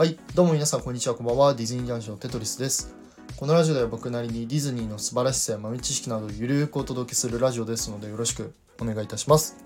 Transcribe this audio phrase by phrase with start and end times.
[0.00, 1.52] はい、どうも皆さんこんにちは、こんばんは。
[1.52, 2.94] ディズニージャンクションテトリスです。
[3.36, 9.62] このラジオでは僕なりにディズニーの素晴らしさや豆知識などゆるーくお届けするラジオですのでよろしくお願いいたします。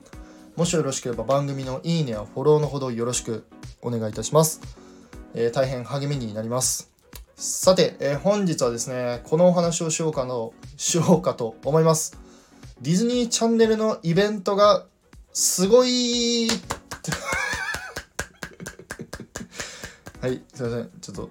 [0.57, 3.47] もしよろしければ番組のいいねやフォローのほどよろしく
[3.81, 4.61] お願いいたします。
[5.35, 6.91] えー大変励みになります。
[7.37, 12.19] さて、えー本日はですね、このお話をしようかのしようかと思います。
[12.81, 14.85] ディズニーチャンネルのイベントが
[15.33, 16.49] すごい
[20.25, 20.91] はい、すいません。
[21.03, 21.29] ちょっと、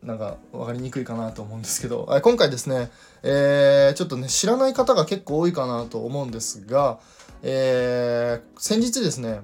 [0.00, 2.88] なんか、わかりにくいかなと思うんですけど、今回ですね、
[3.24, 7.00] えーちょっとね、知らない方が結構多いかなと思うんですが、
[7.42, 9.40] えー先日ですね、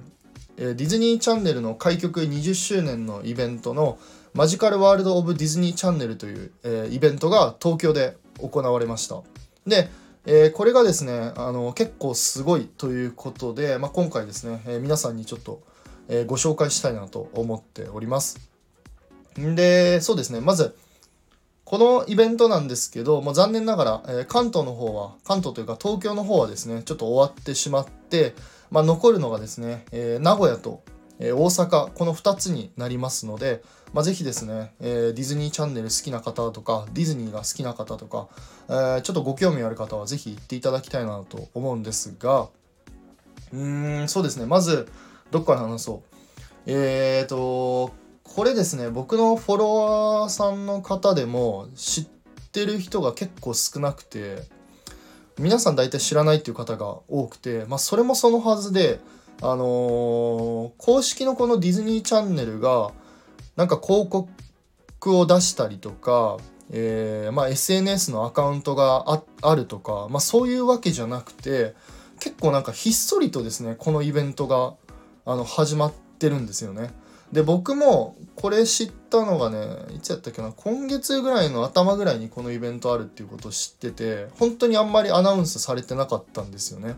[0.55, 3.99] ディズニーチャンネルの開局20周年のイベントの
[4.33, 9.23] マジカルワールド・オブ・ディズニーチャンネルという、えーイベントが東京で行われました。
[9.67, 9.89] で、
[10.25, 15.61] えーこれがですねあの結構すごいということで、まあ、今回ですね、え皆さんにちょっと、
[16.07, 18.54] えご紹介したいなと思っております。
[19.39, 20.39] んでそうですね。
[20.41, 20.75] まず
[21.65, 28.35] このイベントなんですけどもう残念ながら、えー関東の方は関東というか東京の方はですねちょっと終わってしまって、
[28.69, 30.83] まあ、残るのがですね、えー名古屋と、
[31.19, 33.63] えー大阪この2つになりますので、
[33.93, 38.27] まあ、ぜひですね、えーディズニーチャンネル好きな方とかディズニーが好きな方とか、
[38.69, 42.47] えーちょっとご興味ある方はぜひ行っていただきたいなと思うんですが
[43.51, 44.45] うーんそうですね。
[44.45, 44.87] まず
[45.31, 46.17] どっから話そう。
[46.67, 52.05] えーとこれですね僕のフォロワーさんの方でも知っ
[52.51, 54.43] てる人が結構少なくて
[55.39, 58.99] 皆さん大体知らないっていう方が多くてまあそれもそのはずで
[59.41, 62.91] あのー公式のこのディズニーチャンネルが
[63.55, 66.37] なんか広告を出したりとか、
[66.71, 71.73] えーまあ、SNS のアカウントがあるとか、まあ、そういうわけじゃなくて
[72.19, 74.73] 結構なんかひっそりとですねこのイベントが
[75.25, 76.91] あの始まってるんですよね。
[77.35, 86.95] で僕もこれ知ったのがねいつやったっけな今月ぐらいの頭ぐらいにこのイベントあるっていうことを知ってて本当にあんまりアナウンスされてなかったんですよね。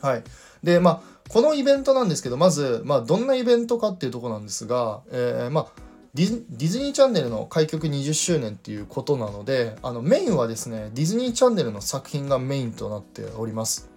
[0.00, 0.24] はい、
[0.64, 5.82] でまあこのイベントなんですけどまず、まあ、どんなイベントかっていうとこなんですが、えーまあ
[6.14, 13.91] ディディズニーチャンネルの開局20周年っていうことなのであのメインはですねディズニーチャンネルの作品がメインとなっております。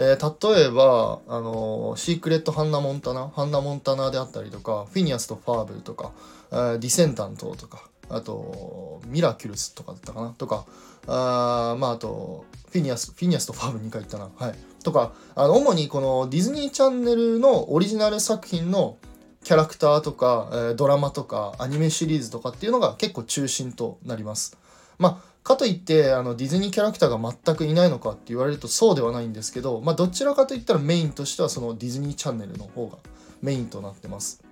[0.00, 6.12] えー例えば、あのシークレット・ハンナ・モンタナハンナ・モンタナであったりとかフィニアスとファーブルとか、
[6.52, 10.64] えーディセンタントとかあとミラキュルスとかだったかなとか
[11.06, 18.96] あまああとフィニアスフィニアスとファーブル2回言ったなはいとかあの主にこのディズニーチャンネルのオリジナル作品の
[19.44, 24.58] キャラクターとか、えドラマとかアニメシリーズとかっていうのが結構中心となります。
[24.98, 32.98] まあかといってあのディズニーキャラクターが全くいないのかって言われるとそうではないんですけど、まあ、どちらかといったらメインとしてはそのディズニーチャンネルの方が
[33.40, 34.44] メインとなってます。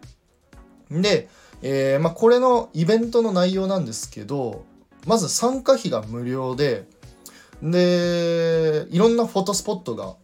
[0.91, 1.29] で、
[1.61, 4.65] えーまあ、これのイベントの内容なんですけど
[5.07, 6.87] まず参加費が無料で
[7.63, 10.15] でいろんなフォトスポットが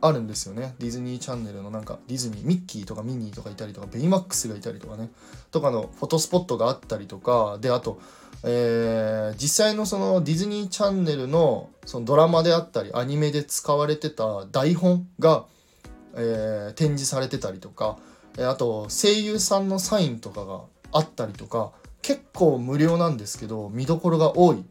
[0.00, 0.74] あるんですよね。
[0.78, 5.10] ディズニーチャンネルのなんかディズニーミッキーとかミニーとかいたりとかベイマックスがいたりとかね。
[5.50, 7.58] とかのフォトスポットがあったりとか。
[7.60, 8.00] であと、
[8.44, 15.46] えー実際のそのディズニーチャンネルのそのドラマであったりアニメで使われてた台本が、
[16.14, 17.98] えー展示されてたりとか。
[18.38, 20.60] あと声優さんのサインとかが
[20.92, 21.72] あったりとか。
[22.02, 24.64] 結構無料なんですけど見どころが多い。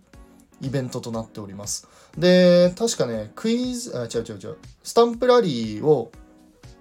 [0.61, 1.87] イベントとなっております。
[2.17, 4.57] で確かねクイズあ違う違う違う。
[4.83, 6.11] スタンプラリーを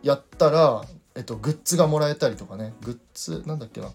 [0.03, 2.75] やったら、えっと、グッズがもらえたりとかね。
[2.83, 3.91] グッズなんだっけな。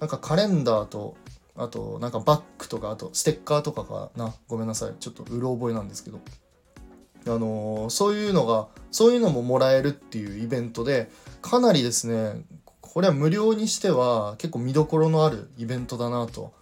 [0.00, 1.16] なんかカレンダーと
[1.56, 4.34] あとなんかバッグとかあとステッカーとかかな。
[4.46, 4.94] ごめんなさい。
[5.00, 6.20] ちょっとうろ覚えなんですけど。
[7.26, 11.10] あのーそういうのがそういうのももらえるっていうイベントで
[11.42, 12.42] かなりですね
[12.80, 16.54] これは無料にしては結構見どころのあるイベントだなと、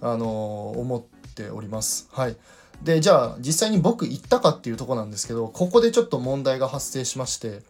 [0.00, 2.08] あのー思ってております。
[2.12, 2.36] はい、
[2.82, 7.62] でじゃあ実際に僕行ったかっていうとこなんですけどここでちょっと問題が発生しまして、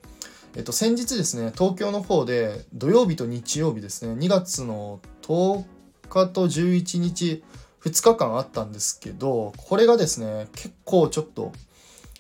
[0.57, 5.65] えっと、先日ですね東京の方で土曜日と日曜日ですね2月の10
[6.09, 7.43] 日と11日
[7.83, 11.53] 2日間あったんですけどこれがですね結構ちょっと、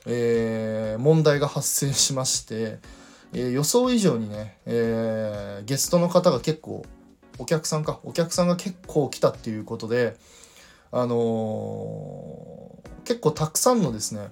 [0.07, 2.79] えー問題が発生しまして、
[3.33, 6.85] えー予想以上にね、えーゲストの方が結構
[7.39, 10.17] お客さんかお客さんが結構来たっていうことで
[10.95, 14.29] あのー結構たくさんのですね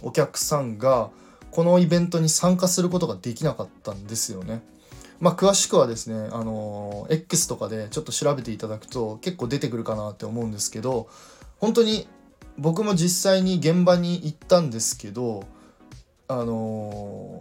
[0.00, 1.10] お客さんが
[1.50, 4.62] このイベントに参加することができなかったんですよね。
[5.18, 11.08] まあ、詳しくはですね、あのー X とかでちょっと調べていただくと結構出てくるかなって思うんですけど
[11.58, 12.08] 本当に
[12.56, 15.44] 僕も実際に現場に行ったんですけど
[16.28, 17.40] あの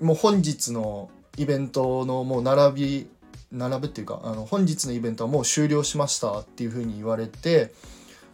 [0.00, 3.08] ーもう本日のイベントのもう並び
[3.52, 7.72] 並ぶっていうかあの本日のイベントはもう終了しましたっていうふうに言われて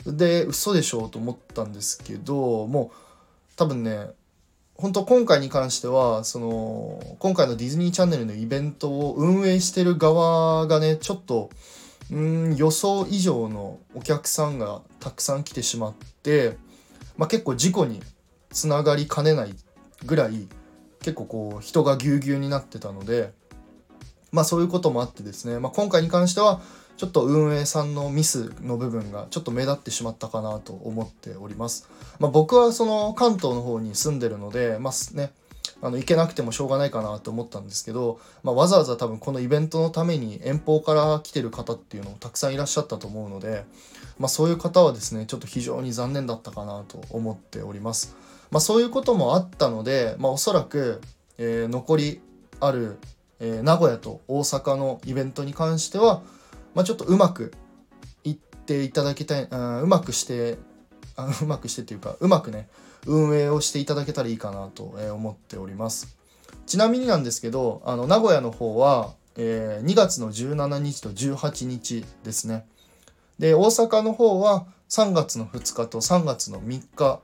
[0.06, 2.96] で嘘でしょうと思ったんですけどもう
[3.56, 4.10] 多分ね
[4.74, 11.50] 本当今回に関してはその今回のディズニーチャンネルのイベントを運営してる側がねちょっと
[12.10, 16.56] うん予想以上のお客さんがたくさん来てしまって、
[17.16, 18.00] まあ、結構事故に
[18.50, 19.54] つながりかねない
[20.06, 20.48] ぐらい
[21.00, 23.32] 結構こう人がぎゅうぎゅうになってたので
[24.32, 26.60] まあそういうこともあってですね、まあ、今回に関しては
[26.96, 31.88] ちょっと運営さんのミスの部分がちょっと目立ってしまったかなと思っております。
[32.18, 35.30] まあ、僕はその関東の方に住んでるので、まあね、
[35.80, 43.64] あの行けなくてもしょうがないかなと思ったんですけど、まあ、わざわざ多分このイベントのために遠方から来てる方っていうのもたくさんいらっしゃったと思うので、
[44.18, 48.16] まあ、そういう方はですねちょっと非常に残念だったかなと思っております。
[48.50, 51.00] まあ、そういうこともあったので、まあ、おそらく、
[51.36, 52.20] えー、残り
[52.60, 52.98] ある、
[53.40, 56.22] えー、名古屋と大阪のイベントに関しては、
[56.74, 57.52] まあ、ちょっとうまく
[58.24, 60.58] いっていただきたいあうまくして
[61.16, 62.68] あうまくしてっていうかうまくね
[63.06, 66.16] 運営をしていただけたらいいかなと思っております。
[66.66, 72.66] ちなみになんですけどあの名古屋の方は、えー、2月の17日と18日ですね。
[73.38, 77.20] で大阪の方は3月の2日と3月の3日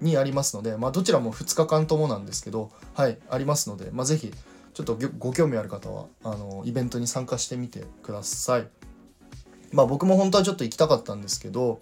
[0.00, 4.32] にありますので、まあ、どちらも2日間ともなんですけど、はい、ありますので、まあ、ぜひ
[4.76, 8.68] ちょっとご興味ある方はあのイベントに参加してみてください。
[9.72, 11.80] まあ僕も本当はちょっと行きたかったんですけど、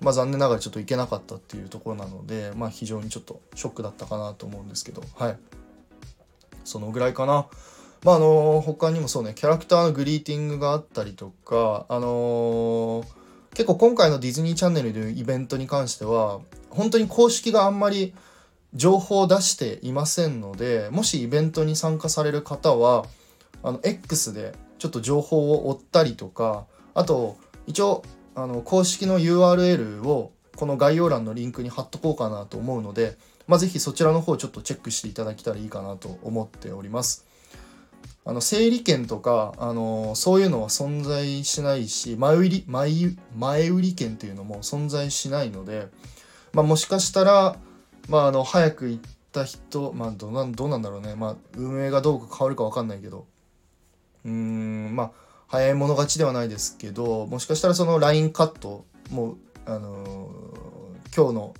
[0.00, 5.38] まあ残念ながらちょっと行けなかったっていうところなので、まあ非常にちょっとショックだったかなと思うんですけど、はい。
[6.62, 7.48] そのぐらいかな。
[8.04, 13.06] まああの他にもそうね、キャラクターのグリーティングがあったりとか、あのー、
[13.54, 16.38] 結構今回のディズニーチャンネルでイベントに関しては、
[16.70, 18.14] 本当に公式があんまり
[18.76, 23.06] 情報を出していませんので、もしイベントに参加される方は、
[23.62, 27.36] あの X でちょっと情報を追ったりとか、あと
[27.66, 37.26] 一応あの公式の URL をこの概要欄のリンクに貼っとこうかなと思うので、まあ、ぜひそちらの方ちょっとチェックしていただけたらいいかなと思っております。
[38.24, 42.90] あの整理券とかあのそういうのは存在しないし前売り前
[43.36, 45.86] 前売り券っていうのも存在しないので、
[46.52, 47.56] まあ、もしかしたら、
[48.08, 53.26] まあ、あの早く行った人、まあ、どうなんどうなんだろうね、まあ、運営がどう変わるか分かんないけど。
[54.24, 55.10] うんまあ
[55.48, 61.54] 早い者勝ちではないですけどもしかしたらその LINE カットもあのー、今日の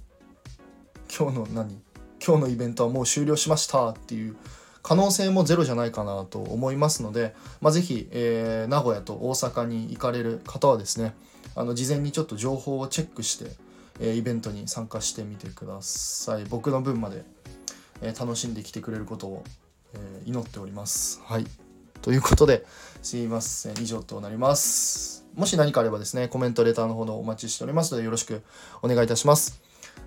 [1.16, 1.80] 今日の何？
[2.26, 4.36] 今日のイベントはもう終了しましたっていう
[4.82, 11.14] 可能性もゼロじゃないかなと思いますので、まあ、ぜひ、えー、名古屋と大阪に行かれる方はですね
[11.54, 13.52] あの事前にちょっと情報をチェックして、
[14.00, 17.24] え、イベントに参加してみてください僕の分まで、
[18.02, 19.44] え、楽しんできてくれることを、
[19.94, 21.46] え祈っておりますはい
[22.06, 22.64] ということで、
[23.02, 23.82] すいません。
[23.82, 25.26] 以上となります。
[25.34, 28.42] もし何かあればですね、コメント、レターの方のお待ちしておりますので、よろしく
[28.80, 29.60] お願いいたします。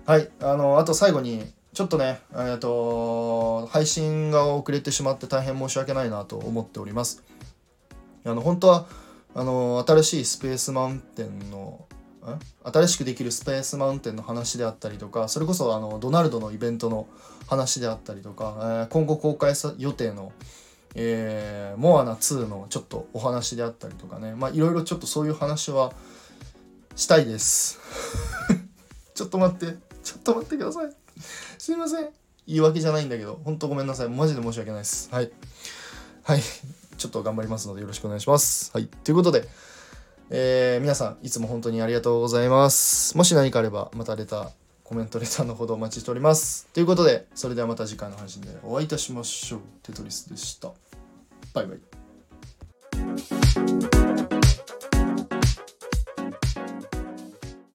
[0.06, 0.30] はい。
[0.40, 7.22] あの、あと最後に、ちょっとね、えっと、配信が遅れてしまって大変申し訳ないなと思っております。
[8.24, 8.86] あの、本当は、
[9.34, 11.84] あの、新しいスペースマウンテンの、
[12.64, 17.08] 新しくできるスペースマウンテンの話であったりとか、それこそあのドナルドのイベントの
[17.46, 20.32] 話であったりとか、えー、今後公開予定の、
[20.94, 24.34] えー、モアナ2のちょっとお話であったりとかね。
[24.34, 25.92] まあいろいろちょっとそういう話は
[26.94, 27.78] したいです。
[29.14, 29.78] ちょっと待って。
[30.02, 30.96] ちょっと待ってください。
[31.58, 32.08] すいません。
[32.46, 34.08] 言い訳じゃないんだけどほんとごめんなさい。
[34.08, 35.08] マジで申し訳ないです。
[35.10, 35.30] はい。
[36.22, 36.42] はい。
[36.98, 38.70] ちょっと頑張りますのでよろしくお願いします。
[38.74, 38.86] はい。
[38.86, 39.48] ということで
[40.30, 44.50] えー、皆さんいつも本当にありがとうございますもし何かあればまたレター
[44.90, 46.66] コメント、レターのほどお待ちしております。
[46.74, 49.60] ということで、それではまた次回の配信でお会いいたしましょう。
[49.84, 50.72] テトリスでした。
[51.54, 51.74] バイバ
[54.36, 54.39] イ。